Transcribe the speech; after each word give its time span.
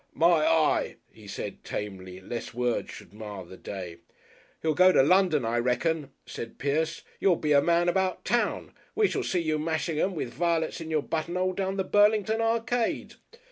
"My 0.15 0.43
eye!" 0.47 0.95
he 1.13 1.27
said 1.27 1.63
tamely, 1.63 2.19
lest 2.21 2.55
words 2.55 2.89
should 2.89 3.13
mar 3.13 3.45
the 3.45 3.55
day. 3.55 3.97
"You'll 4.63 4.73
go 4.73 4.91
to 4.91 5.03
London, 5.03 5.45
I 5.45 5.59
reckon," 5.59 6.09
said 6.25 6.57
Pierce. 6.57 7.03
"You'll 7.19 7.35
be 7.35 7.51
a 7.51 7.61
man 7.61 7.87
about 7.87 8.25
town. 8.25 8.73
We 8.95 9.07
shall 9.07 9.21
see 9.21 9.41
you 9.41 9.59
mashing 9.59 9.99
'em, 9.99 10.15
with 10.15 10.33
violets 10.33 10.81
in 10.81 10.89
your 10.89 11.03
button'ole 11.03 11.53
down 11.53 11.77
the 11.77 11.83
Burlington 11.83 12.41
Arcade." 12.41 13.13